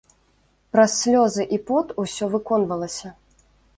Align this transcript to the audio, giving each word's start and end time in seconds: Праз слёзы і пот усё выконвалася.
Праз 0.75 0.95
слёзы 1.01 1.45
і 1.57 1.59
пот 1.67 1.93
усё 2.05 2.25
выконвалася. 2.37 3.09